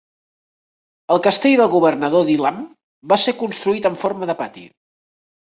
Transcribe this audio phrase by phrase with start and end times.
[1.15, 2.59] El castell del governador d'Ilam
[3.13, 4.69] va ser construït en forma de pati.